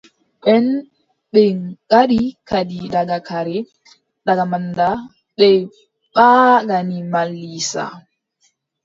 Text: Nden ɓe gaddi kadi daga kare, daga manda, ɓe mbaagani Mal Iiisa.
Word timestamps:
Nden 0.61 0.67
ɓe 1.31 1.41
gaddi 1.89 2.21
kadi 2.49 2.77
daga 2.95 3.17
kare, 3.27 3.57
daga 4.25 4.43
manda, 4.51 4.87
ɓe 5.37 5.49
mbaagani 6.09 6.97
Mal 7.11 7.29
Iiisa. 7.45 7.83